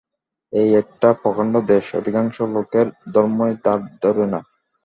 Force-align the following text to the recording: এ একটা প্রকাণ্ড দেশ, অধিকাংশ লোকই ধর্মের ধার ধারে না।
এ 0.53 0.63
একটা 0.81 1.09
প্রকাণ্ড 1.21 1.53
দেশ, 1.71 1.85
অধিকাংশ 1.95 2.35
লোকই 2.53 2.83
ধর্মের 3.13 3.53
ধার 3.63 3.79
ধারে 4.01 4.25
না। 4.27 4.39